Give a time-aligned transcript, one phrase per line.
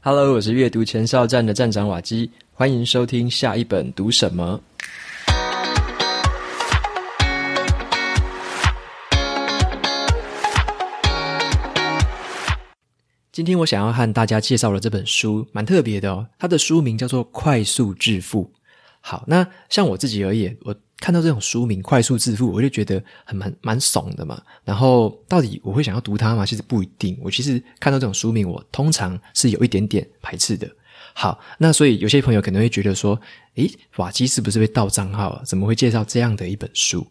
[0.00, 4.60] Hello，我是阅读前哨站的站长瓦基，欢迎收听下一本读什么。
[13.32, 18.44] 今天我想要和大家介绍的这本书蛮特别的哦，它的书名叫做《快速致富》。
[19.00, 24.42] 好，那像我自己而言，我看到这种书名“快速致富”，我就觉得很蛮蛮怂的嘛。
[24.64, 26.44] 然后，到底我会想要读它吗？
[26.44, 27.18] 其实不一定。
[27.22, 30.68] 我其实看到这种书名，我通常是有一点点排斥的。
[31.14, 33.18] 好，那所以有些朋友可能会觉得说
[33.56, 35.42] ：“诶，瓦基是不是被盗账号啊？
[35.44, 37.06] 怎么会介绍这样的一本书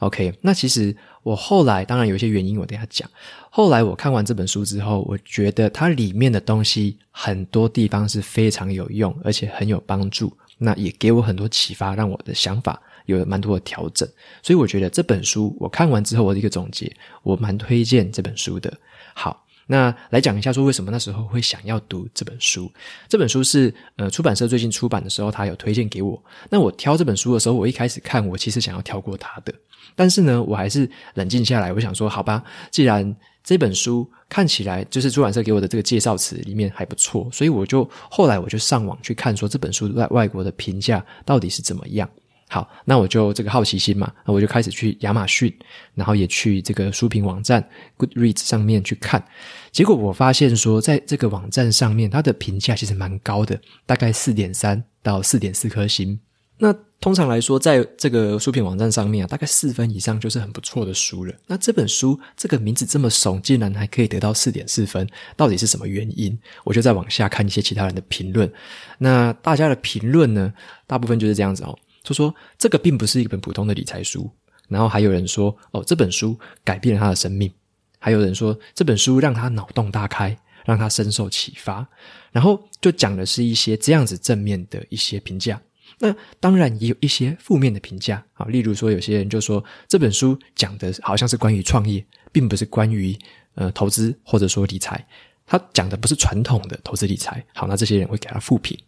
[0.00, 0.96] ？”OK，那其实。
[1.26, 3.10] 我后来当然有一些原因，我等一下讲。
[3.50, 10.32] 后来我看完这本书之后，我觉得它里面的东西很多地方是非常有用，而且很有帮助。
[10.58, 14.08] 那也给我很多启发，让我的想法有蛮多的调整。
[14.42, 18.72] 所以我觉得这本书我看完之后，我的一个总结，我蛮推荐这本书的。
[19.14, 19.42] 好。
[19.68, 22.70] 那来讲一下，说为什么那时候会想要读这本书？
[23.08, 26.22] 这本书是呃出版社最近出版的时候，他有推荐给我。
[26.48, 29.52] 那我挑这本书的时候，我一开始看，我其实想要跳过它的，
[29.96, 33.16] 但是呢，我还是冷静下来，我想说，好吧，既然
[33.46, 42.10] 这本书看起来就是出版社给我的这个介绍词里面还不错，所以我就后来我就上网去看，说这本书在外国的评价到底是怎么样。
[42.48, 45.56] 好，那我就这个好奇心嘛，那我就开始去亚马逊，
[45.94, 47.64] 然后也去这个书评网站
[47.96, 49.24] Goodreads 上面去看。
[49.70, 56.18] 结果我发现说，在这个网站上面，它的评价其实蛮高的，大概四点三到四点四颗星。
[56.58, 61.34] 那通常来说，在这个书评网站上面啊，大概四分以上就是很不错的书了。
[61.46, 66.36] 那这本书这个名字这么怂，竟然还可以得到四点四分，到底是什么原因？
[66.64, 68.50] 我就再往下看一些其他人的评论。
[68.98, 70.52] 那大家的评论呢，
[70.86, 71.78] 大部分就是这样子哦。
[72.02, 74.30] 就说这个并不是一本普通的理财书，
[74.68, 77.52] 然后还有人说哦，这本书改变了他的生命，
[77.98, 81.86] 还有人说这本书让他脑洞大开，让他深受启发，
[82.32, 85.60] 然后就讲的是一些这样子正面的一些评价。
[85.98, 93.16] 那当然也有一些负面的评价啊，例如说有些人就说这本书讲的好像是关于创业，并不是关于
[93.54, 95.06] 呃投资或者说理财，
[95.46, 97.44] 他讲的不是传统的投资理财。
[97.54, 98.78] 好，那这些人会给他负评。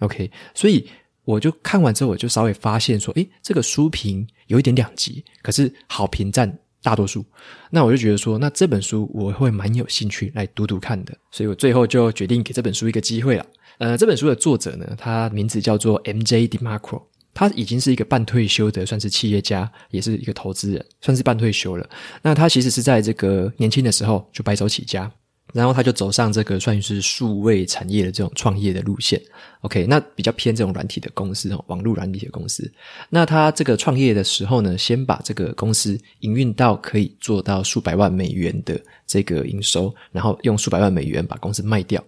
[0.00, 0.88] OK，所以。
[1.24, 6.50] 我就看完之后，我就稍微发现说，诶，这个书评有一点两极，可是好评占
[6.82, 7.22] 大多数。
[7.68, 13.44] 那我就觉得说，那这本书我会蛮有兴趣来读读看的，所以我最后就决定给这本书一个机会了。
[13.78, 17.02] 呃，这本书的作者呢，他名字叫做 MJ DeMarco，
[17.32, 21.88] 他已经是一个半退休的，算是企业家，也是一个投资人，算是半退休了。
[22.22, 25.10] 那他其实是在这个年轻的时候就白手起家。
[25.54, 29.18] 然后他就走上这个算是数位产业的这种创业的路线
[29.62, 32.70] ，OK，那比较偏这种软体的公司哦，网络软体的公司。
[33.08, 42.04] 那他这个创业的时候呢，先把这个公司营运到可以做到数百万美元的这个营收，然后用数百万美元把公司卖掉。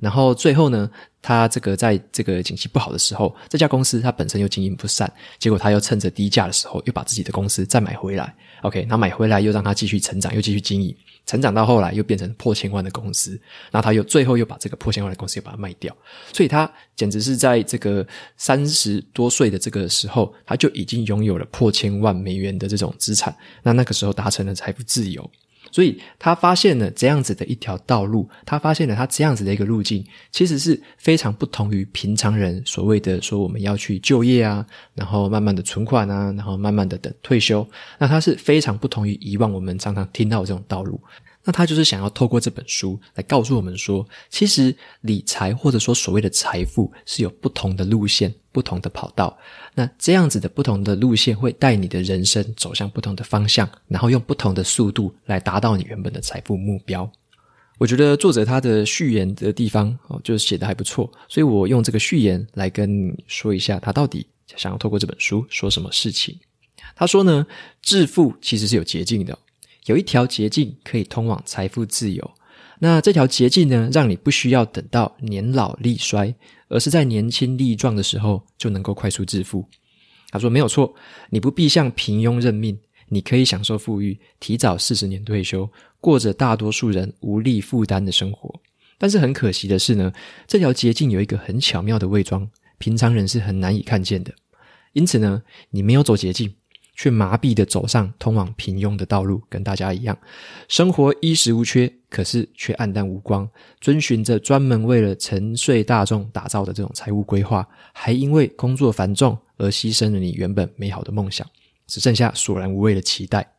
[0.00, 0.90] 然后最后呢，
[1.20, 10.96] 他这个在这个景气不好的时候，这家公司他本身又经营不善，结果他又趁着低价的时候，又把自己的公司再买回来，OK，那买回来又让他继续成长，又继续经营。
[11.26, 13.40] 成长到后来又变成破千万的公司，
[13.70, 15.94] 然后他又最后又把这个破千万的公司又把它卖掉，
[16.32, 18.04] 所以他简直是在这个
[18.36, 25.30] 三十多岁的这个时候，他就已经拥有了破千万美元的这种资产，那那个时候达成了财富自由。
[25.70, 34.64] 所以他发现了这样子的一条道路，他发现了他这样子的一个路径，其实是非常不同于平常人所谓的说我们要去就业啊，
[34.94, 37.66] 然后慢慢的存款啊，然后慢慢的等退休，
[37.98, 41.00] 那他是非常不同于以往我们常常听到这种道路。
[41.42, 49.36] 那他就是想要透过这本书来告诉我们说，其实理财或者说所谓的财富是有不同的路线、不同的跑道。
[49.74, 57.10] 那这样子的不同的路线会带你的人生走向不同的方向，然后用不同的速度来达到你原本的财富目标。
[57.78, 66.38] 我觉得作者他的序言的地方哦，就写得还不错，所以我用这个序言来跟你说一下，他到底想要透过这本书说什么事情。
[66.94, 67.46] 他说呢，
[67.80, 69.38] 致富其实是有捷径的。
[69.90, 72.30] 有一条捷径可以通往财富自由，
[72.78, 76.32] 那这条捷径呢，让你不需要等到年老力衰，
[76.68, 79.68] 而是在年轻力壮的时候就能够快速致富。
[80.30, 80.94] 他说没有错，
[81.28, 82.78] 你不必向平庸认命，
[83.08, 85.68] 你可以享受富裕，提早四十年退休，
[86.00, 88.60] 过着大多数人无力负担的生活。
[88.96, 90.12] 但是很可惜的是呢，
[90.46, 92.48] 这条捷径有一个很巧妙的伪装，
[92.78, 94.32] 平常人是很难以看见的。
[94.92, 96.54] 因此呢，你没有走捷径。
[97.00, 100.14] 却麻痹地走上通往平庸的道路，跟大家一样，
[100.68, 103.48] 生活衣食无缺，可是却黯淡无光。
[103.80, 111.46] 遵循着专门为了沉睡大众打造的这种财务规划，还因为工作繁重而牺牲了你原本美好的梦想，
[111.86, 113.50] 只剩下索然无味的期待。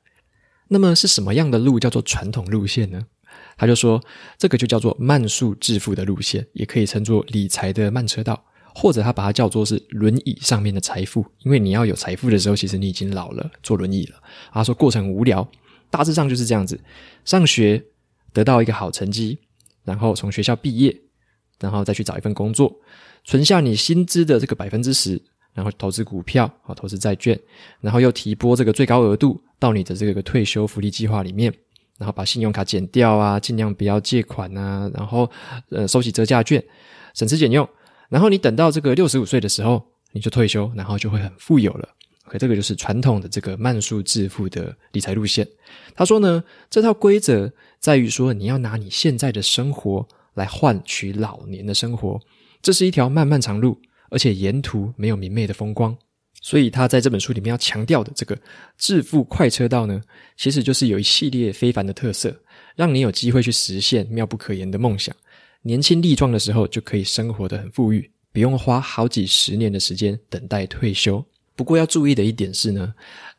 [0.67, 3.07] 那么是什么样的路叫做传统路线呢？
[3.57, 3.99] 他就说，
[4.37, 14.15] 这个就叫做慢速致富的路线，也可以称作理财的慢车道，或者他把它叫做是轮椅上面的财富，因为你要有财富的时候，其实你已经老了，坐轮椅了。
[14.51, 15.47] 他说过程无聊，
[15.89, 16.79] 大致上就是这样子：
[17.25, 17.83] 上学
[18.33, 19.37] 得到一个好成绩，
[19.83, 20.95] 然后从学校毕业，
[21.59, 22.73] 然后再去找一份工作，
[23.23, 25.21] 存下你薪资的这个百分之十。
[25.53, 27.37] 然后投资股票，好，投资债券，
[27.81, 31.53] 然后又提拨这个最高额度到你的这个退休福利计划里面，
[31.97, 35.29] 然后把信用卡减掉啊，尽量不要借款啊，然后
[35.69, 36.63] 呃收起折价券，
[37.13, 37.67] 省吃俭用，
[38.11, 41.89] 然后你等到这个六十五岁的时候，你就退休，然后就会很富有了。
[42.25, 45.47] OK，这个就是传统的这个慢速致富的理财路线。
[45.95, 52.19] 他说呢，这套规则在于说，你要拿你现在的生活来换取老年的生活，
[52.61, 53.81] 这是一条漫漫长路。
[54.13, 55.97] 而且沿途没有明媚的风光，
[56.41, 58.37] 所以他在这本书里面要强调的这个
[58.77, 60.01] 致富快车道呢，
[60.35, 62.35] 其实就是有一系列非凡的特色，
[62.75, 65.15] 让你有机会去实现妙不可言的梦想。
[65.63, 71.23] 年轻力壮的时候就可以生活得很富裕，不用花好几十年的时间等待退休。
[71.55, 72.93] 不过要注意的一点是呢，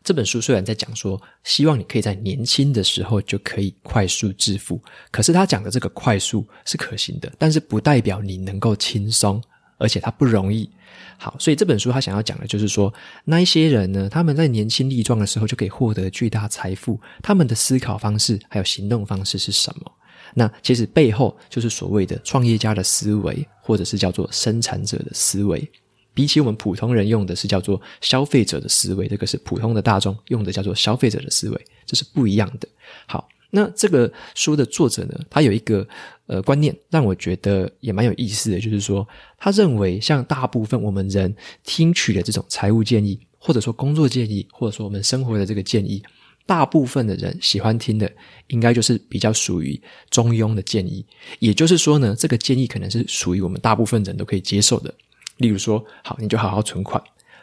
[0.04, 4.80] 这本书虽然在讲说希望你可以在年轻的时候就可以快速致富，
[5.10, 9.42] 可是他讲的这个快速是可行的，但是不代表你能够轻松。
[9.78, 10.70] 而且它不容易，
[11.18, 12.92] 好，所以这本书他想要讲的就是说，
[13.24, 19.92] 那一些人呢，他们在年轻力壮的时候就可以获得巨大财富，他们的思考方式还有行动方式是什么？
[20.34, 25.66] 那其实背后就是所谓的创业家的思维，或者是叫做生产者的思维。
[26.14, 32.68] 比起我们普通人用的是叫做消费者的思维，这个是普通的大众用的叫做消费者的思维，这是不一样的。
[33.06, 33.28] 好。
[33.54, 35.86] 那这个书的作者呢，他有一个
[36.24, 39.06] 呃观念，让我觉得也蛮有意思的，就是说，
[39.36, 46.02] 他认为像大部分我们人听取的这种财务建议，或者说工作建议，或者说我们生活的这个建议，
[46.46, 48.10] 大部分的人喜欢听的，
[48.48, 49.80] 应该就是比较属于
[50.10, 51.04] 中庸的建议。
[51.38, 54.92] 也就是说呢，这个建议可能是属于我们大部分人都可以接受的。
[55.38, 57.02] 例如说，好，你就好好存款，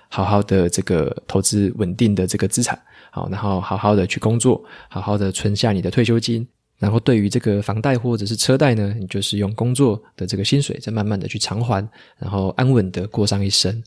[0.10, 2.80] 好好的这个投资稳定的这个资产。
[3.12, 6.48] 好，然后好好的去工作，好好的存下你的退休金，
[6.78, 11.86] 然后对于这个房贷或者是车贷呢，你就是用工作的这个薪水再慢慢的去偿还，
[12.20, 13.84] 然后安稳的过上一生。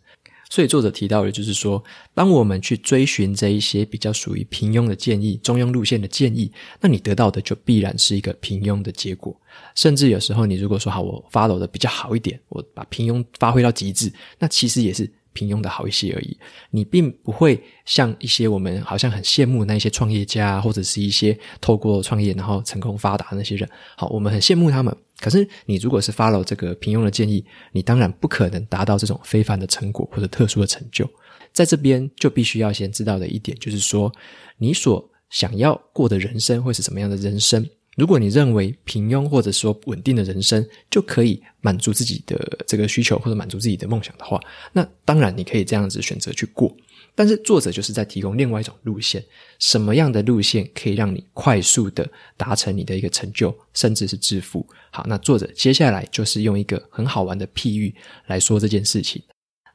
[0.53, 1.83] 所以作者提到的就是说，
[2.13, 9.35] 当我们去追寻这一些比较属于平庸的建议、中庸路线的建议，那你得到的就必然是一个平庸的结果。
[9.75, 15.11] 甚至有时候你如果说好，我 follow 的比较好一点，我把平庸发挥到极致，那其实也是。
[15.35, 16.37] 平庸的好一些而已，
[16.73, 23.67] 你并不会像一些我们好像很羡慕那些创业家，或者是一些透过创业然后成功发达的那些人。
[23.97, 24.95] 好，我们很羡慕他们。
[25.23, 31.09] 可是你如果是 follow 这个平庸的建议，你当然不可能达到这种非凡的成果或者特殊的成就。
[31.53, 34.13] 在这边就必须要先知道的一点，就是说
[34.59, 37.65] 你所想要过的人生会是什么样的人生。
[37.97, 44.41] 如果你认为平庸或者说稳定的人生就可以满足自己的这个需求或者满足自己的梦想的话，
[44.73, 46.75] 那当然你可以这样子选择去过。
[47.15, 49.23] 但是作者就是在提供另外一种路线，
[49.59, 54.67] 什么样的路线可以让你快速的达成你的一个成就，甚至是致富？
[54.91, 57.95] 好，那作者接下来就是用一个很好玩的譬喻
[58.27, 59.23] 来说这件事情。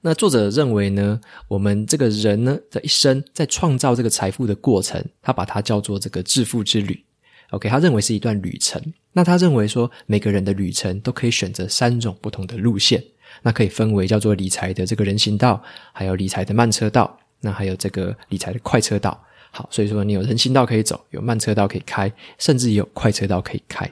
[0.02, 7.04] 那作者认为呢，我们这个人呢的一生在创造这个财富的过程，他把它叫做这个致富之旅。
[7.52, 8.82] OK，他认为是一段旅程。
[9.14, 13.04] 那他认为说，每个人的旅程都可以选择三种不同的路线。
[13.42, 15.62] 那可以分为叫做理财的这个人行道，
[15.94, 19.24] 还有理财的慢车道，那还有这个理财的快车道。
[19.52, 23.90] 好，所以说你有人行道可以走，有慢车道可以开，甚至也有快车道可以开。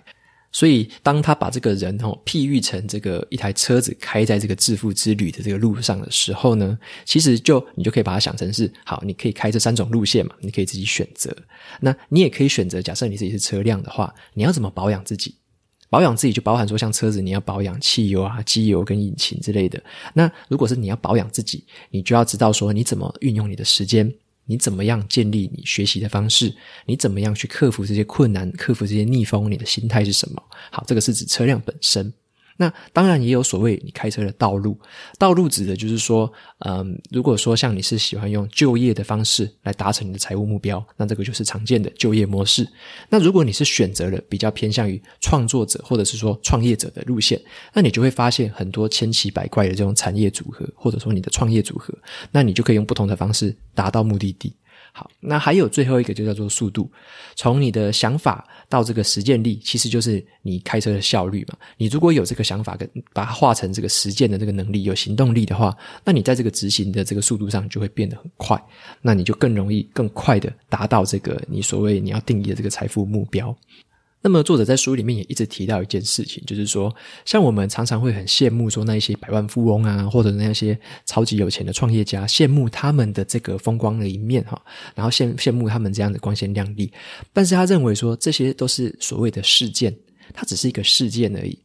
[0.51, 11.35] 所以，当他把这个人哦譬喻成这个一台车子开在这个致富之旅的这个路上的时候呢，其实就你就可以把它想成是好，你可以开这三种路线嘛，你可以自己选择。
[11.81, 15.35] 那你也可以选择，假设你自己是车辆的话，你要怎么保养自己？
[15.89, 19.81] 保养自己就包含说，像车子你要保养汽油啊、机油跟引擎之类的。
[20.13, 24.13] 那如果是你要保养自己，你就要知道说你怎么运用你的时间。
[24.47, 26.53] 你怎么样建立你学习的方式？
[26.85, 29.49] 你怎么样去克服这些困难、克服这些逆风？
[29.49, 30.43] 你的心态是什么？
[30.69, 32.13] 好，这个是指车辆本身。
[32.57, 34.79] 那当然也有所谓你开车的道路，
[35.17, 42.67] 道路指的就是说，嗯，如果说像你是喜欢用就业的方式来达成你的财务目标，那这个就是常见的就业模式。
[43.09, 47.39] 那如果你是选择了比较偏向于创作者或者是说创业者的路线，
[47.73, 51.93] 那你就会发现很多千奇百怪的这种产业组合，或者说你的创业组合，
[52.31, 54.53] 那你就可以用不同的方式达到目的地。
[54.97, 56.89] 好，那还有最后一个就叫做速度，
[57.35, 61.57] 从你的想法到这个实践力，其实就是你开车的效率嘛。
[61.75, 65.75] 你如果有这个想法跟把它化成这个实践的这个能力，有行动力的话，
[66.05, 68.57] 那你在这个执行的这个速度上就会变得很快，
[69.01, 73.53] 那你就更容易更快的达到这个你所谓你要定义的这个财富目标。
[74.25, 76.91] 那么作者在书里面也一直提到一件事情，就是说，
[77.25, 84.59] 像我们常常会很羡慕说那一些百万富翁啊，或者那些超级有钱的创业家，羡慕他们的这个风光的一面哈，
[84.95, 86.91] 然后羡羡慕他们这样的光鲜亮丽。
[87.31, 89.95] 但是他认为说，这些都是所谓的事件，
[90.33, 91.55] 它只是一个事件而已。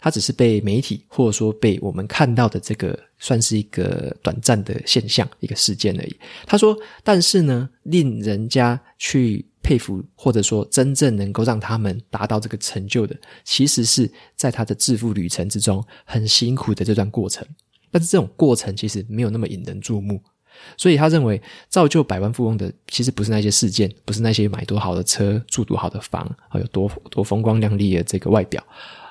[0.00, 6.16] 它只是被媒体或者说被我们看到的这个算是一个短暂的现象，一个事件而已。
[6.46, 13.14] 他说：“但是呢，令人家去佩服，或者说真正能够让他们达到这个成就的，
[13.44, 17.46] 其实是在他的致富旅程之中很辛苦的这段过程。
[17.90, 20.22] 但是这种过程其实没有那么引人注目，
[20.78, 28.64] 所以他认为造就百万富翁的其实不是那些事件，不是那些买多好的车、住多好的房，还有多多风光亮丽的这个外表。”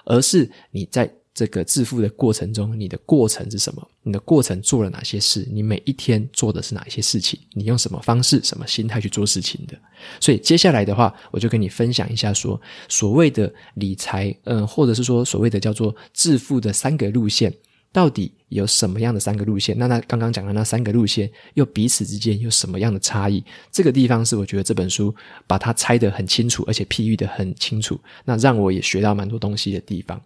[0.09, 3.87] 而是你在这个致富的过程中，你的过程是什么？
[4.01, 5.47] 你的过程做了哪些事？
[5.51, 7.39] 你每一天做的是哪些事情？
[7.53, 9.77] 你用什么方式、什么心态去做事情的？
[10.19, 17.53] 所以接下来的话，我就跟你分享一下说，说所谓的理财，嗯，或者是说所谓的叫做致富的三个路线。
[17.91, 19.77] 到底有什么样的三个路线？
[19.77, 23.43] 那那刚刚讲的那三个路线又彼此之间有什么样的差异？
[23.71, 25.13] 这个地方是我觉得这本书
[25.47, 30.21] 把它拆得很清楚，而且譬喻得很清楚，那让我也学到蛮多东西的地方。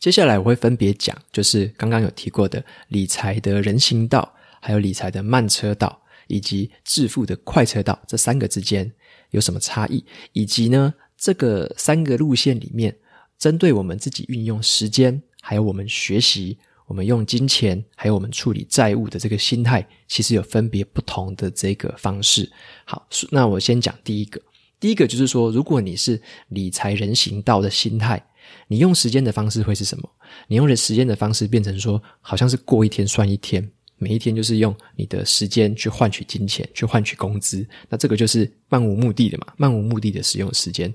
[0.00, 8.90] 接下来我会分别讲，就是刚刚有提过的理财的人行道，还有理财的慢车道，以及致富的快车道，这三个之间
[9.30, 10.04] 有什么差异？
[10.32, 12.96] 以及呢，这个三个路线里面，
[13.38, 16.58] 针对我们自己运用时间，还有我们学习。
[16.88, 22.50] 我们用金钱，还有我们处理债务的这个心态，其实有分别不同的这个方式。
[22.84, 24.40] 好，那我先讲第一个。
[24.80, 28.24] 第一个就是说，如果你是理财人行道的心态，
[28.68, 30.08] 你用时间的方式会是什么？
[30.46, 37.66] 你用的时间的方式变成说，好像是过一天算一天，每一天就是用你的时间去换取金钱，去换取工资。
[37.88, 40.94] 那这个就是漫无目的的嘛，漫无目的的使用时间。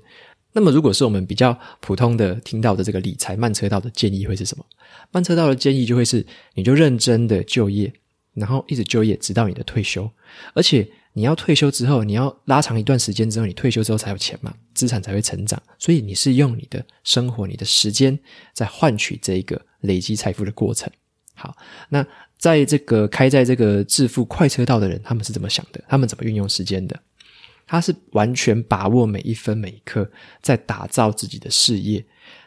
[0.54, 4.64] 那么，如果是我们比较普通的听到的这个理财慢车道的建议会是什么？
[5.10, 7.92] 慢车道的建议就会是，你就认真的就业，
[8.34, 10.08] 然后一直就业直到你的退休。
[10.54, 15.60] 而且你要退休之后，你要拉长一段时间之后，你退休之后才有钱嘛，资产才会成长。
[15.76, 18.16] 所以你是用你的生活、你的时间
[18.52, 20.88] 在换取这一个累积财富的过程。
[21.34, 21.56] 好，
[21.88, 22.06] 那
[22.38, 25.82] 在这个开在这个致富快车道的人，他们是怎么想的？
[25.88, 26.96] 他们怎么运用时间的？
[27.74, 30.08] 他是完全把握每一分每一刻，
[30.40, 32.04] 在打造自己的事业。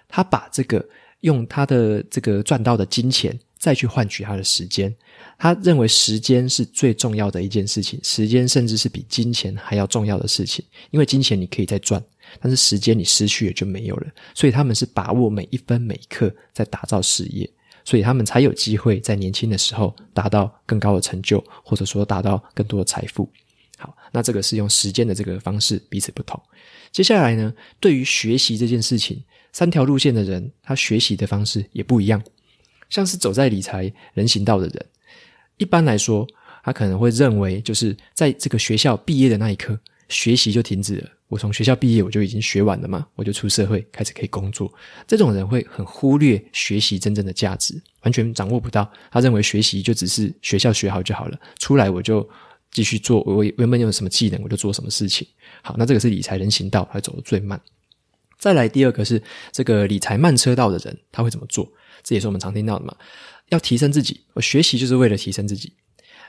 [0.08, 0.84] 他把这个
[1.20, 4.96] 用他的这个赚到的金钱，再去换取他的时间。
[5.38, 10.64] 他认为时间是最重要的一件事情，时间甚至是比金钱还要重要的事情。
[10.92, 12.02] 因为金钱你可以再赚，
[12.40, 14.08] 但是时间你失去了就没有了。
[14.34, 17.50] 所以他们是把握每一分每一刻在打造事业，
[17.84, 23.30] 所以他们才有机会在年轻的时候达到更高的成就，或者说达到更多的财富。
[24.12, 26.42] 那这个是用时间的这个方式彼此不同。
[26.92, 29.22] 接下来呢，对于学习这件事情，
[29.52, 32.22] 三条路线的人，他学习的方式也不一样。
[32.90, 34.86] 像是走在理财人行道的人，
[35.58, 36.26] 一般来说，
[36.64, 41.10] 他可能会认为，就是在这个学校毕业的那一刻，学习就停止了。
[41.28, 44.74] 我从学校毕业，我就已经学完了嘛，我就出社会开始可以工作。
[45.06, 48.90] 这种人会很忽略学习真正的价值，完全掌握不到。
[49.12, 52.28] 他认为学习就只是学校学好就好了，出来我就。
[52.78, 55.28] 继续做，我原本有什么技能，我就做什么事情。
[55.64, 57.60] 好，那这个是理财人行道，他走得最慢。
[58.38, 59.20] 再来第二个是
[59.52, 61.68] 这个理财慢车道的人，他会怎么做？
[62.04, 62.96] 这也是我们常听到的嘛。
[63.50, 65.74] 要提升自己，我学习就是为了提升自己。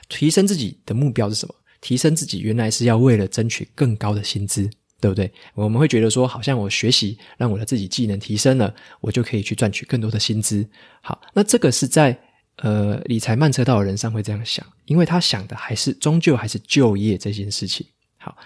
[0.07, 1.53] 提升自己的目标是什么？
[1.81, 4.67] 提升自己原来是要为了争取更高的薪资，
[4.99, 5.31] 对不对？
[5.53, 10.67] 我们会觉得说，好像我学习让我的自己技能提升了，我就可以去赚取更多的薪资。
[11.01, 12.19] 好，那这个是在。
[12.61, 17.87] 呃，理财慢车道的人上会这样想，因为他想的还是终究还是就业这件事情。
[18.17, 18.37] 好，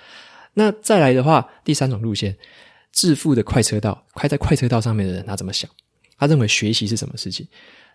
[0.54, 2.38] 那再来的话，第三种路线，
[2.92, 5.70] 致富的快车道，开在快车道上面的人，他怎么想？
[6.16, 7.48] 他认为学习是什么事情？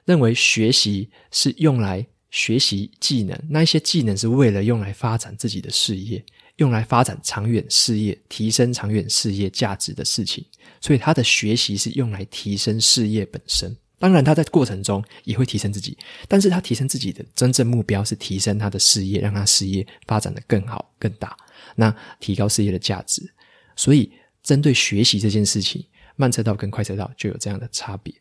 [0.05, 6.25] 认为学习是用来学习技能，那一些技能是为了用来发展自己的事业，
[6.57, 10.45] 用来发展长远事业、提升长远事业价值的事情。
[10.81, 13.77] 所以他的学习是用来提升事业本身。
[13.99, 21.37] 当然，他在过程中也会提升自己，但是他提升自己的真正目标是提升他的事业，让他事业发展得更好、更大，
[21.75, 23.29] 那提高事业的价值。
[23.75, 24.13] 所以，
[24.43, 25.85] 针对学习这件事情，
[26.17, 28.15] 慢车道跟快车道就有这样的差别。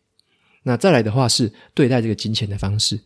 [0.64, 3.00] 那再来的话是对待这个金钱的方式，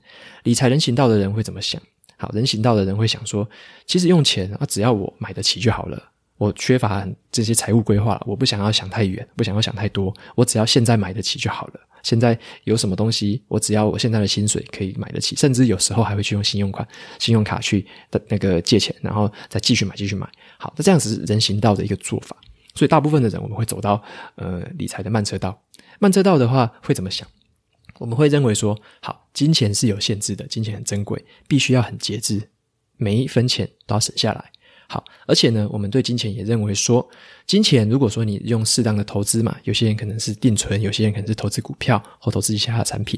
[0.44, 1.82] 理财人行道的人会怎么想？
[2.18, 3.50] 好，人行道的人会想说，
[3.86, 6.11] 其实用钱啊，只要我买得起就好了。
[6.42, 11.80] 我缺乏这些财务规划，我不想要想太远，不想要想太多，我只要现在买得起就好了。
[12.02, 16.88] 现在有什么东西，我只要我现在的薪水可以买得起，甚至有时候还会去用信用卡、
[17.20, 20.28] 信用卡去的那个借钱，然后再继续买、继续买。
[20.58, 22.36] 好，那这样子是人行道的一个做法。
[22.74, 24.02] 所以大部分的人我们会走到
[24.34, 25.62] 呃理财的慢车道。
[26.00, 27.28] 慢车道的话会怎么想？
[28.00, 32.50] 我们会认为说，好，金钱是有限制的，金钱很珍贵，必须要很节制，
[32.98, 34.51] 每一分钱都要省下来。
[34.92, 37.10] 好，而且呢，我们对金钱也认为说，
[37.48, 43.18] 金钱如果说你用适当的投资嘛，有些人可能是定存，有些人可能是投资股票或投资其他的产品，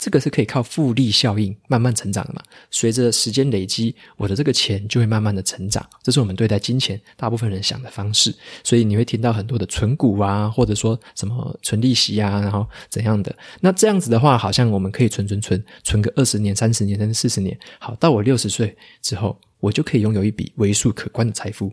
[0.00, 2.42] 这个是可以靠复利效应慢慢成长的嘛。
[2.72, 8.34] 随着时间累积，我的这个钱就会慢慢的成长，这是我们对待金钱大部分人想的方式。
[8.64, 13.32] 所以你会听到很多的存股啊，或者说什么存利息啊，然后怎样的。
[13.60, 17.56] 那这样子的话，好像我们可以存存存，存个二十年、三十年甚至四十年。
[17.78, 19.38] 好，到我六十岁之后。
[19.60, 21.72] 我就可以拥有一笔为数可观的财富。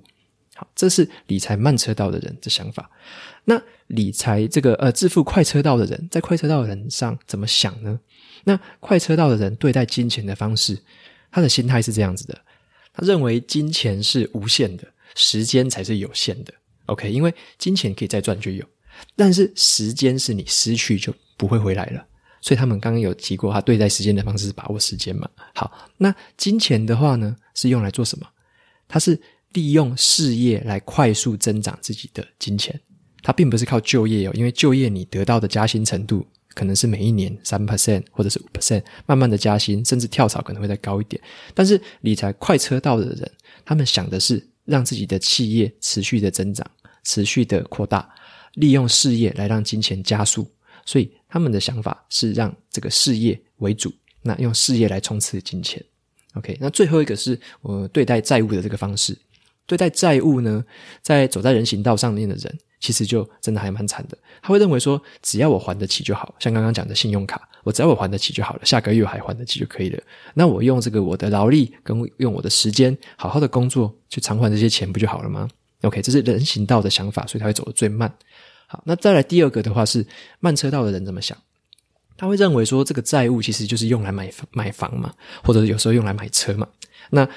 [0.55, 2.89] 好，这是理财慢车道的人的想法。
[3.45, 7.99] 那理财这个呃致富快车道的人，在快车道的人上怎么想呢？
[8.43, 10.77] 那快车道的人对待金钱的方式，
[11.31, 12.39] 他的心态是这样子的：
[12.93, 16.53] 他认为金钱是无限的，时间才是有限的。
[16.85, 18.63] OK，因为金钱可以再赚就有，
[19.15, 22.05] 但是时间是你失去就不会回来了。
[22.43, 25.25] 所以他们刚刚有提过，他对待时间的方式是把握时间嘛。
[25.55, 28.27] 好，那金钱的话呢，是用来做什么？
[28.85, 29.17] 它是
[29.53, 32.77] 利用事业来快速增长自己的金钱。
[33.21, 41.21] 它并不是靠就业哦，因为就业你得到的加薪程度可能是每一年三 percent 或者是五 percent，慢慢的加薪，甚至跳槽可能会再高一点。
[41.53, 43.31] 但是理财快车道的人，
[43.63, 46.69] 他们想的是让自己的企业持续的增长，
[47.05, 48.13] 持续的扩大，
[48.55, 50.45] 利用事业来让金钱加速。
[50.85, 55.83] 所以他们的想法是让这个事业为主，那用事业来冲刺金钱。
[56.35, 59.17] OK，那最后一个是我对待债务的这个方式。
[59.65, 60.63] 对待债务呢，
[61.01, 64.15] 在走在人行道上面的人，其实就真的还蛮惨的。
[64.43, 69.99] 他会认为说，只要我还得起就好，像刚刚讲的信用卡，我只要我还得起就好了，下个月还还得起就可以了。
[70.35, 75.49] 那我用这个我的劳力跟用我的时间，好好的工作去偿还这些钱，不就好了吗
[75.81, 78.13] ？OK，这是人行道的想法，所以他会走得最慢。
[78.73, 80.03] 好，那再来第二个的话是
[80.39, 81.37] 慢车道的人怎么想？
[82.17, 85.13] 他会认为说，这个债务其实就是用来买买房嘛，
[85.43, 86.67] 或者有时候用来买车嘛。
[87.11, 87.27] 那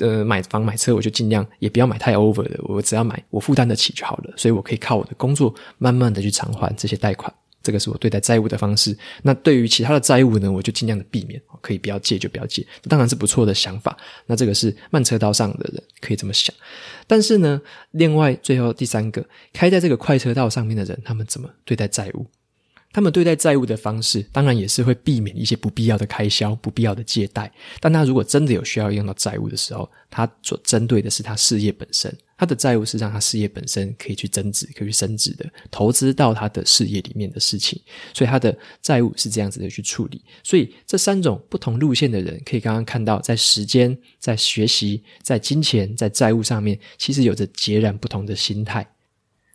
[0.00, 4.34] 呃，买房买车我就尽量也不要买太 over 的，我只要买我负担得起就好了。
[4.36, 7.32] 所以我可以靠我的工作慢慢的去偿还这些贷款。
[7.62, 8.96] 这个是我对待债务的方式。
[9.22, 12.66] 那对于其他的债务呢，我就尽量的避免，可以不要借就不要借。
[12.88, 13.96] 当然是不错的想法。
[14.26, 16.54] 那这个是慢车道上的人可以这么想。
[17.06, 17.60] 但是呢，
[17.92, 22.26] 另外最后第三个，开在这个快车道上面的人，他们怎么对待债务？
[22.92, 27.50] 他们对待债务的方式，当然也是会避免一些不必要的开销、不必要的借贷。
[27.80, 32.14] 但他如果真的有需要用到债务的时候，他所针对的是他事业本身。
[32.36, 37.80] 他的债务是让他事业本身可以去增值、可以去升值的，投资到他的事业里面的事情。
[38.12, 40.20] 所以他的债务是这样子的去处理。
[40.42, 48.84] 所以这三种不同路线的人，可以刚刚看到，在时间、在学习、在金钱、在债务上面，其实有着截然不同的心态。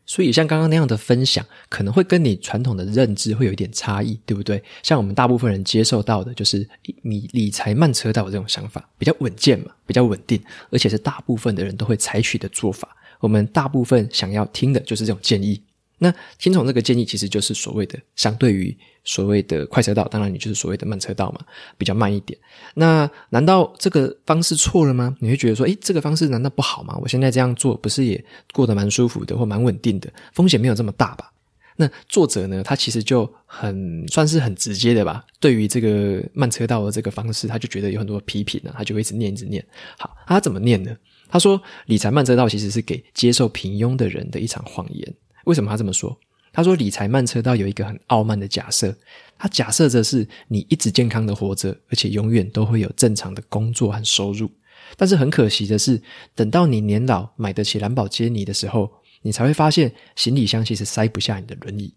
[0.10, 4.64] 所以，像刚刚那样的分享，可能会跟你传统的认知会有一点差异，对不对？
[4.82, 6.68] 像我们大部分人接受到的，就是
[7.02, 10.42] 你理财慢车道这种想法，比较稳健嘛，比较稳定，
[10.72, 12.96] 而且是大部分的人都会采取的做法。
[13.20, 15.62] 我们大部分想要听的就是这种建议。
[16.00, 18.76] 那听从这个建议，其实就是所谓的相对于
[19.08, 21.40] 所谓的快车道，当然你就是所谓的慢车道嘛，
[21.78, 22.38] 比较慢一点。
[22.74, 25.16] 那难道这个方式错了吗？
[25.22, 26.98] 你会觉得说，诶，这个方式难道不好吗？
[27.02, 31.32] 我现在这样做不是也过得蛮舒服的，或蛮稳定的，风险没有这么大吧？
[31.78, 39.66] 那作者呢，他其实就很算是很直接的吧，对于这个慢车道的这个方式，他就觉得有很多批评呢，他就会一直念一直念。
[39.98, 40.94] 好，他怎么念呢？
[41.30, 45.14] 他说，理财慢车道其实是给接受平庸的人的一场谎言。
[45.46, 46.18] 为什么他这么说？
[46.58, 48.92] 他说理财慢车道有一个很傲慢的假设，
[49.38, 54.50] 他假设着是你一直健康的活着，而且永远都会有正常的工作和收入。
[54.96, 56.02] 但是很可惜的是，
[56.34, 58.90] 等到你年老买得起兰宝接尼的时候，
[59.22, 61.94] 你才会发现行李箱其实塞不下你的轮椅。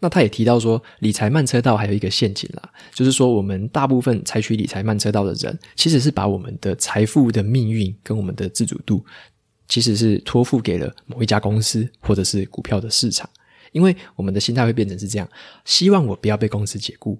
[0.00, 9.06] 那他也提到说，理财慢车道还有一个陷阱啦，就是说我们大部分采取理财慢车道的人，其实是把我们的财富的命运跟我们的自主度。
[9.68, 13.30] 其实是托付给了某一家公司或者是股票的市场，
[13.72, 15.28] 因为我们的心态会变成是这样：
[15.64, 17.18] 希望我不要被公司解雇，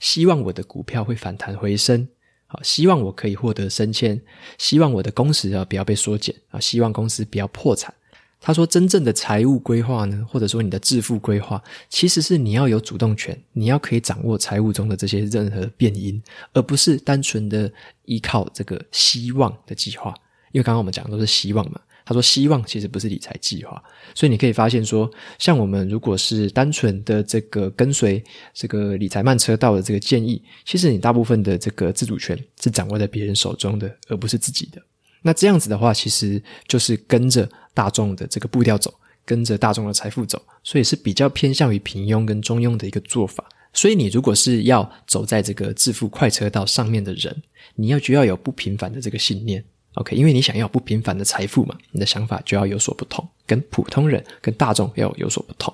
[0.00, 2.06] 希望我的股票会反弹回升，
[2.46, 4.20] 好，希望我可以获得升迁，
[4.58, 7.92] 希望我的工时啊不要被缩减啊，希望公司不要破产。
[8.38, 17.72] 他说，真正的财务规划呢，或者说你的致富规划，其实是你要有主动权，你要可以掌握财务中的这些任何变因，而不是单纯的
[18.04, 20.14] 依靠这个希望的计划。
[20.52, 21.80] 因为刚刚我们讲的都是希望嘛。
[22.06, 23.82] 他说：“希望其实不是理财计划，
[24.14, 28.22] 所以你可以发现说，像我们如果是单纯的这个跟随
[28.54, 34.80] 这个理财慢车道的这个建议，其实你大部分的这个自主权是掌握在别人手中的，而不是自己的。
[35.20, 43.44] 那这样子的话，其实就是跟着大众的这个步调走，跟着大众的财富走，所以是比较偏向于平庸跟中庸的一个做法。
[43.72, 47.42] 所以你如果是要走在这个致富快车道上面的人，
[47.74, 49.62] 你要就要有不平凡的这个信念
[49.96, 50.16] ，OK？
[50.16, 55.72] 因为你想要不平凡的财富嘛，你的想法就要有所不同，跟普通人、跟大众要有所不同。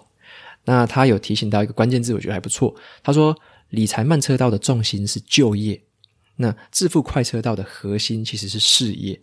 [0.65, 2.75] 那他有提醒到一个关键字，我觉得还不错。
[3.03, 3.37] 他说，
[3.71, 5.81] 理财慢车道的重心是就业，
[6.37, 9.21] 那致富快车道的核心其实是事业。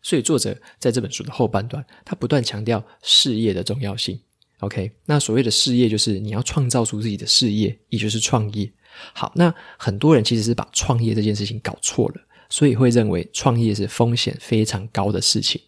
[0.00, 4.18] 所以作者在这本书的后半段，他不断强调事业的重要性。
[4.60, 8.70] OK，那所谓的事业就是你要创造出自己的事业，也就是创业。
[9.12, 15.60] 好，那很多人其实是把创业这件事情搞错了，所以会认为创业是风险非常高的事情。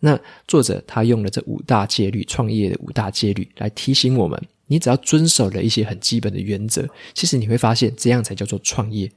[0.00, 9.10] 那作者他用了这五大戒律，创业的五大戒律来提醒我们：你只要遵守了一些很基本的原则，其实你会发现这样才叫做创业。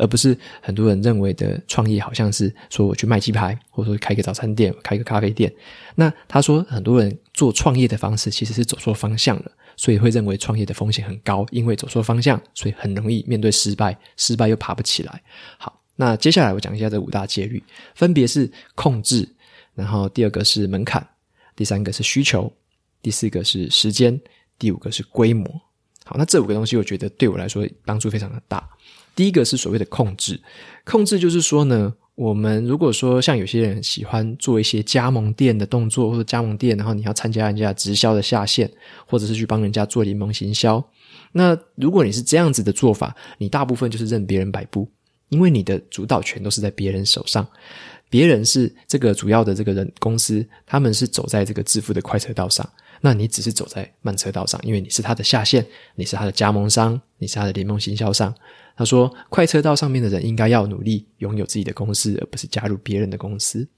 [0.00, 5.52] 而不是很多人认为的创业，好像是说我去卖鸡排，或者说开个早餐店、开个咖啡店。
[5.96, 15.20] 那他说，很多人做创业的方式其实是走错方向了，所以会认为创业的风险很高，因为走错方向，所以很容易面对失败，失败又爬不起来。
[15.56, 17.60] 好，那接下来我讲一下这五大戒律，
[17.96, 19.28] 分别是控制，
[19.74, 21.04] 然后第二个是门槛，
[21.56, 22.52] 第三个是需求，
[23.02, 24.18] 第四个是时间，
[24.60, 25.50] 第五个是规模。
[26.04, 28.68] 好，那这五个东西，我觉得对我来说帮助非常的大。
[29.16, 30.40] 第一个是所谓的控制，
[30.84, 38.70] 控制就是说呢，我们如果说像有些人喜欢做一些加盟店的动作，或者加盟店，然后你要参加人家直销的下线，
[39.04, 40.82] 或者是去帮人家做联盟行销，
[41.32, 44.88] 那如果你是这样子的做法，你大部分就是任别人摆布，
[45.28, 47.46] 因为你的主导权都是在别人手上，
[48.08, 52.68] 别人是这个主要的这个人公司，他们是走在这个致富的快车道上。
[53.00, 55.64] 那你只是走在慢车道上，因为你是他的下线，
[55.94, 58.34] 你是他的加盟商，你是他的联盟行销商。
[58.76, 63.68] 他说，快车道上面的人应该要努力拥有自己的公司，而不是加入别人的公司。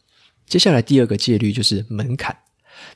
[0.47, 2.35] 接下来第二个戒律就是门槛，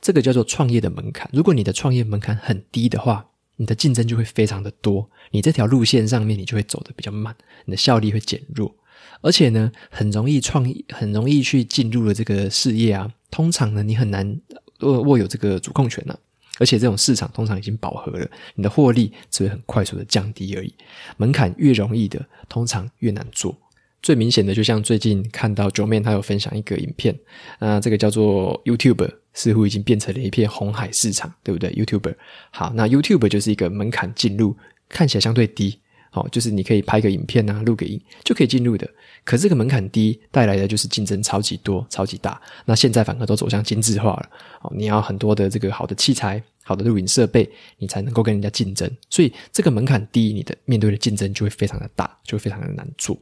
[0.01, 1.29] 这个叫做创业的门槛。
[1.31, 8.75] 如果你的创业门槛很低的话，你的竞争就会非常的多，你这条路线上面你就会走得比较慢，你的效率会减弱，
[9.21, 13.11] 而且呢，很容易创意，很容易去进入了这个事业啊。
[13.29, 14.39] 通常呢，你很难。
[14.81, 16.19] 握握有这个主控权呢、啊，
[16.59, 20.73] 而且这种市场通常已经饱和了，你的获利只会很快速的降低而已。
[21.15, 23.57] 门槛越容易的，通常越难做。
[24.01, 27.17] 最明显的，就像最近看到 Joe 面他有分享一个影片，
[27.59, 32.15] 啊，这个叫做 YouTube 似乎已经变成了一片红海市场，对不对？YouTuber，
[32.49, 34.57] 好，那 YouTuber 就是一个门槛进入
[34.89, 35.79] 看起来相对低。
[36.13, 38.89] 哦，就是你可以拍个影片啊，录个音就可以进入的。
[39.25, 42.41] 可是这个门槛低带来的就是竞争超级多、超级大。
[42.63, 44.29] 那现在反而都走向精致化了。
[44.61, 48.89] 哦，你要很多的这个好的器材、好的录影设备，你才能够跟人家竞争。
[49.09, 53.21] 所以这个门槛低，你的面对的竞争就会非常的大，就会非常的难做。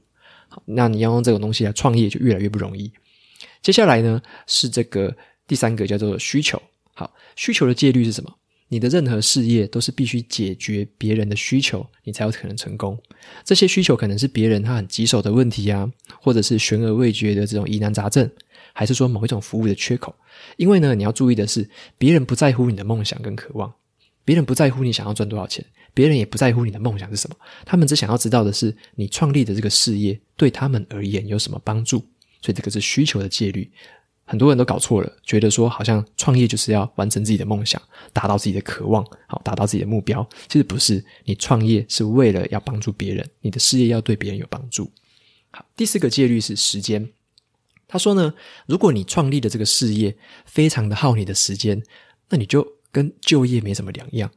[0.50, 2.92] 好，那你要用这种东西来创业，就越来越不容易。
[3.64, 5.12] 接下来呢，是这个
[5.48, 6.62] 第三个叫做需求。
[6.94, 8.34] 好，需求的戒律是什么？
[8.70, 12.98] 你的任何事业都是必须解决别人的需求，你才有可能成功。
[13.44, 15.88] 这些需求可能是别人他很棘手的问题啊，
[16.20, 18.28] 或者是悬而未决的这种疑难杂症，
[18.74, 20.16] 还是说某一种服务的缺口。
[20.58, 23.72] 因为呢，你要注意的是，别人不在乎你的梦想跟渴望，
[24.26, 27.36] 别人不在乎你想要赚多少钱，别人也不在乎你的梦想是什么。
[27.66, 32.00] 他们只想要知道的是，你创立的这个事业对他们而言有什么帮助。
[32.42, 33.70] 所以这个是需求的戒律。
[34.26, 37.82] 很多人都搞错了，觉得说好像创业就是要完成自己的梦想，
[38.14, 40.28] 达到自己的渴望，好，达到自己的目标。
[40.48, 44.90] 其实不是，你创业是为了要帮助别人，你的事业要对别人有帮助。
[45.52, 47.10] 好，第四个戒律是时间。
[47.88, 48.34] 他说呢，
[48.66, 51.84] 如果你创立的这个事业非常的耗你的时间，
[52.30, 54.32] 那你就跟就业没什么两样。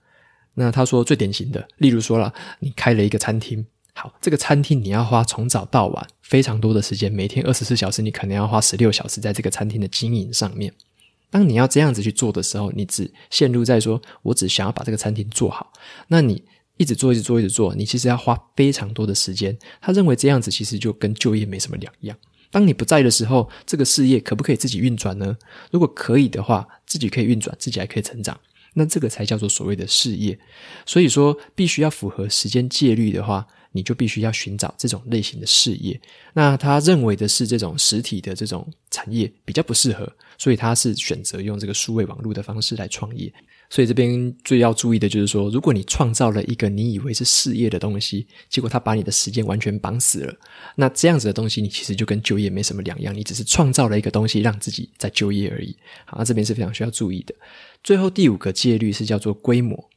[0.54, 3.66] 那他说最典型的，例如说了，你开了一个餐厅。
[3.98, 10.70] 好，这个餐厅你要花从早到晚非常多的时间，每天二十四小时，你可能要花十六小时在这个餐厅的经营上面。
[11.30, 15.72] 当你要这样子去做的时候，你只陷入在说，我只想要把这个餐厅做好。
[16.08, 16.44] 那你
[16.76, 19.56] 一直做，一直做，一直做，你其实要花非常多的时间。
[19.80, 22.14] 他认为这样子其实就跟就业没什么两样。
[22.50, 25.34] 当你不在的时候，这个事业可不可以自己运转呢？
[25.70, 28.38] 如果可以的话，自己可以运转，自己还可以成长，
[28.74, 30.38] 那这个才叫做所谓的事业。
[30.84, 33.46] 所以说，必须要符合时间戒律的话。
[33.76, 36.00] 你就必须要寻找这种类型的事业。
[36.32, 43.30] 那他认为的是这种实体的这种产业比较不适合，所以他是选择用这个数位网络的方式来创业。
[43.68, 50.34] 所以这边最要注意的就是说，如果你创造了一个你以为是事业的东西，结果他把你的时间完全绑死了，
[50.76, 55.74] 那这样子的东西你其实就跟就业没什么两样，你只是创造了一个东西让自己在就业而已。
[56.04, 57.34] 好，那这边是非常需要注意的。
[57.82, 59.90] 最后第五个戒律是叫做规模。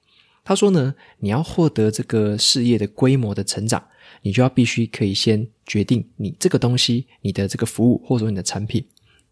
[0.50, 3.86] 他说呢，你要获得这个事业的规模的成长，
[4.24, 8.84] 你就要必须可以先决定你这个东西、你的这个服务或者说你的产品，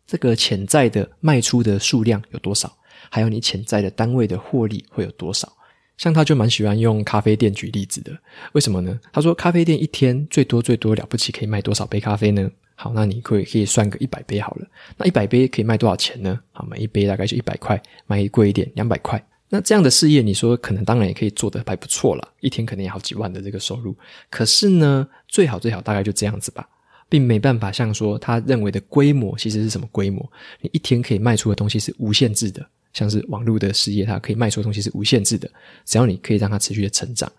[0.06, 2.72] 这个潜在的卖出的数量有多少。
[3.10, 5.52] 还有你潜在的单位的获利会有多少。
[5.98, 8.16] 像他就蛮喜欢用咖啡店举例子的，
[8.52, 9.00] 为什么呢？
[9.12, 12.48] 他说咖啡店一天最多最多了不起可以卖多少杯咖啡呢？
[12.76, 14.68] 好，那你可以可以算个一百杯好了。
[14.96, 16.40] 那一百杯可以卖多少钱呢？
[16.52, 19.20] 好，每一杯大概就一百块，卖贵一点两百块。
[19.50, 23.96] 那这样的事业，你说可能当然也可以做得还不错啦，一天可能也好几万的这个收入。
[24.30, 26.68] 可是呢，最好最好大概就这样子吧，
[27.08, 30.30] 并没办法像说他认为的规模其实是什么规模？
[30.62, 32.66] 你一天可以卖出的东西是无限制的。
[32.94, 35.48] 像是网络的事业，它可以卖出的东西是无限制的，
[35.86, 37.32] 只要你可以让它持续的成长，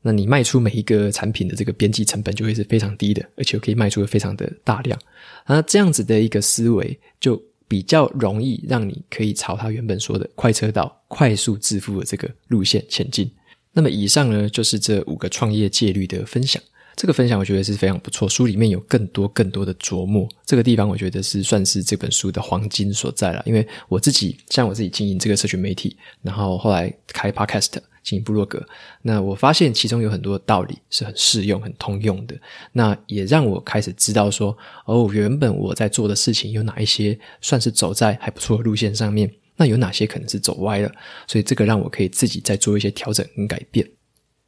[0.00, 4.98] 那你卖出每一个产品的这个边际成本就会是非常低的，而且可以卖出的非常的大量。
[5.46, 7.36] 那这样子的一个思维，就
[7.72, 13.30] 比较容易让你可以朝他原本说的快车道、快速致富的这个路线前进。
[13.72, 16.62] 那么以上呢，就是这五个创业戒律的分享。
[16.94, 23.42] 这个分享我觉得是非常不错，书里面有更多更多的琢磨，这个地方我觉得是算是这本书的黄金所在了。
[23.46, 27.70] 因为我自己像我自己经营这个社群媒体，然后后来开 Podcast
[28.02, 28.64] 经营部落格，
[29.02, 32.36] 那我发现其中有很多道理是很适用、很通用的。
[32.72, 40.90] 那也让我开始知道说，哦，原本我在做的事情有哪一些算是走在还不错的路线上面，那有哪些可能是走歪了，
[41.26, 43.88] 所以这个让我可以自己再做一些调整跟改变。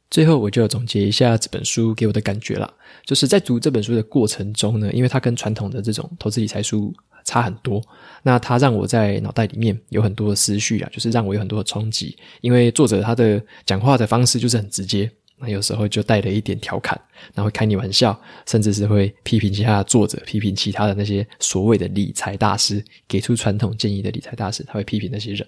[0.09, 2.71] 最后，我就总结一下这本书给我的感觉啦，
[3.05, 6.93] 就是在读这本书的过程中呢，因为它跟传统的这种投资理财书
[7.25, 7.81] 差很多，
[8.23, 12.15] 那它让我在脑袋里面有很多的思绪啊，就是让我有很多的冲击。
[12.39, 16.99] 因为作者他的讲话的方式就是很直接，那有时候就带了一点调侃，
[17.33, 25.45] 然后开你玩笑，甚至是会批评其他的作者，批评其他的那些所谓的理财大师，给出传统建议的理财大师，他会批评那些人。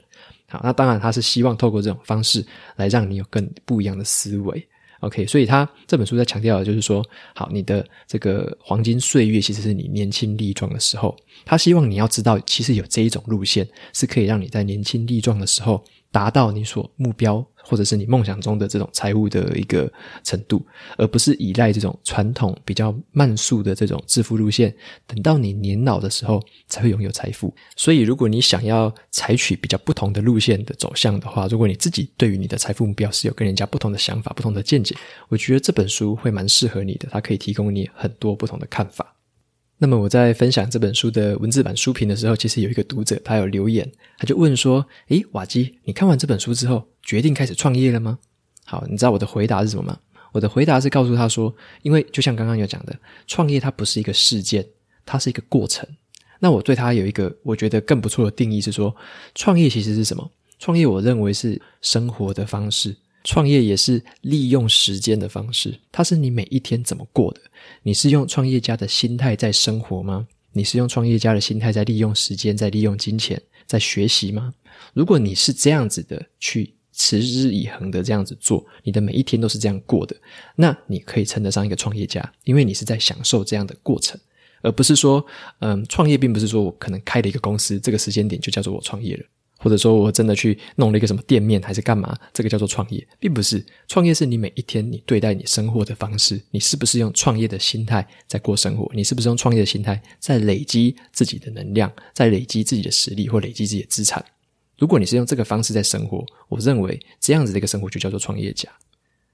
[0.49, 2.43] 好，那当然他是希望透过这种方式
[2.77, 4.67] 来让你有更不一样的思维。
[5.01, 7.05] OK，所以他这本书在强调的就是说，
[7.36, 11.15] 好，你的这个黄金岁月其实是你年轻力壮的时候。
[11.45, 17.45] 他希望你要知道，其实有这一种路线是可以让你在年轻力壮的时候达到你所目标。
[17.67, 19.91] 或者是你梦想中的这种财务的一个
[20.23, 20.65] 程度，
[20.97, 24.73] 而不是依赖这种传统比较慢速的这种致富路线，
[25.06, 27.53] 等到你年老的时候才会拥有财富。
[27.75, 34.95] 所以，如果你想要采取比较不同的路线的走向的话，如果你自己对于你的财富目标是有跟人家不同的想法、不同的见解，
[35.27, 39.16] 我觉得这本书会蛮适合你的，它可以提供你很多不同的看法。
[39.79, 43.87] 那么我在分享这本书的文字版书评的时候，其实有一个读者他有留言，
[44.17, 48.17] 他就问说：“诶，瓦基，你看完这本书之后，决定开始创业了吗？”
[48.65, 49.99] 好，你知道我的回答是什么吗？
[50.31, 52.95] 我的回答是告诉他说：“因为就像刚刚有讲的，
[53.27, 54.65] 创业它不是一个事件，
[55.05, 55.87] 它是一个过程。
[56.39, 58.95] 那我对它有一个我觉得更不错的定义是说，
[59.35, 60.31] 创业其实是什么？
[60.59, 62.95] 创业我认为是生活的方式。”
[63.27, 67.41] 创业也是利用时间的方式，它是你每一天怎么过的？
[67.83, 70.25] 你是用创业家的心态在生活吗？
[70.53, 74.53] 你是用创业家的心态在利用时间、在利用金钱、在学习吗？
[74.93, 80.15] 如果你是这样子的去持之以恒的这样子做，你的每一天都是这样过的，
[80.55, 84.17] 那你可以称得上一个创业家，因为你是在享受这样的过程，
[84.61, 85.23] 而不是说，
[85.59, 89.25] 嗯，创业并不是说我可能开了一个公司，这个时间点就叫做我创业了。
[89.67, 92.17] 或者说我真的去弄了一个什么店面，还是干嘛？
[92.32, 93.62] 这个叫做创业，并不是。
[93.89, 98.89] 创业是你每一天你对待你生活的方式，你是不是用创业的心态在过生活？
[98.93, 104.23] 你是不是用创业的心态在累积自己的能量，在累积自己的实力或累积自己的资产？
[104.77, 108.69] 如果你是用这个方式在生活，我认为这样子的一个生活就叫做创业家。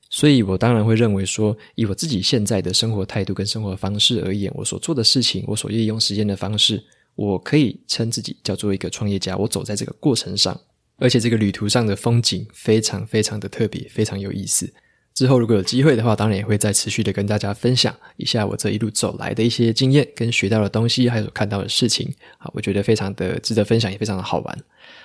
[0.09, 6.83] 所以我当然会认为说，以我自己现在的生活态度跟生活方式而言，我所做的事情，我所利用时间的方式。
[7.15, 10.59] 我可以称自己叫做一个创业家，我走在这个过程上，
[10.97, 14.71] 而且这个旅途上的风景非常非常的特别，非常有意思。
[15.13, 22.11] 之后如果有机会的话，当然也会再持续的跟大家分享一下我这一路走来的一些经验跟学到的东西，还有看到的事情。
[22.39, 24.59] 好，我觉得非常的值得分享，也非常的好玩。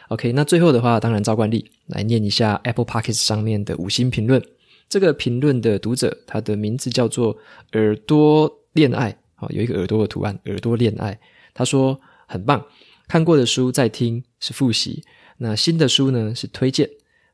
[0.08, 4.42] OK，那最后的话，当然照惯例来念一下 Apple Podcast 上面的五星评论。
[4.88, 7.36] 这个评论的读者，他的名字叫做
[7.72, 11.20] 耳朵恋爱，好，有一个耳朵的图案，耳朵恋爱。
[11.58, 12.64] 他说很棒，
[13.08, 15.02] 看过的书再听是复习，
[15.38, 16.88] 那新的书呢是推荐，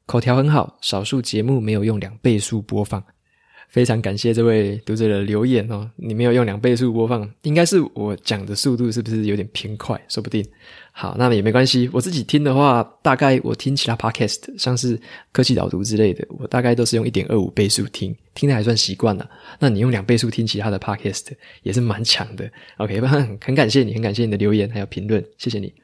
[0.07, 3.05] 口条很好，少数节目没有用两倍速播放。
[3.69, 10.01] 非常感谢这位读者的留言哦，你没有用两倍速播放，应该是我讲的速度是不是有点偏快？
[10.09, 10.45] 说不定。
[10.93, 11.91] 好，那么也没关系。
[11.93, 14.97] 我自己听的话，大概我听其他 podcast，像是
[15.33, 19.29] 科技导读之类的，我大概都是用一点二五倍速听，听的还算习惯了。
[19.59, 21.27] 那你用两倍速听其他的 podcast
[21.65, 22.49] 也是蛮强的。
[22.77, 25.84] OK，很感谢你，很感谢你的留言还有评论，谢谢你。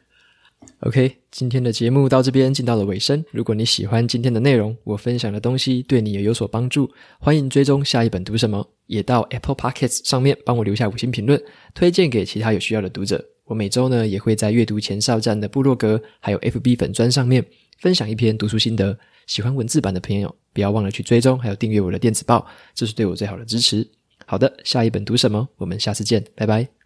[0.81, 3.23] OK，今天的节目到这边进到了尾声。
[3.31, 11.43] 如果你喜欢今天的内容，我分享的东西对你也有所帮助，欢迎追踪下一本读什么，也到 Apple Podcasts 上面帮我留下五星评论，
[11.75, 13.23] 推荐给其他有需要的读者。
[13.45, 17.45] 我每周呢也会在阅读前哨站的部落格，还有 FB 粉砖上面
[17.79, 18.99] 分享一篇读书心得。
[19.27, 23.87] 喜欢文字版的朋友，不要忘了去追踪，还有订阅我的电子报，这是对我最好的支持。
[24.27, 25.49] 好的，下一本读什么？
[25.57, 26.80] 我们下次见，拜拜。